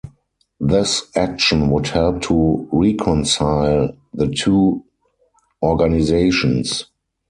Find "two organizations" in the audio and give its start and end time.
4.29-6.85